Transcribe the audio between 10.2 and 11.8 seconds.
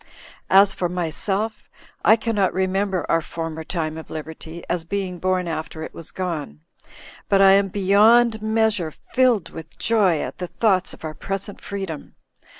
at the thoughts of our present